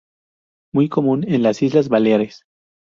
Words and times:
Muy 0.73 0.89
común 0.89 1.31
en 1.31 1.43
las 1.43 1.61
islas 1.61 1.87
Baleares. 1.87 2.41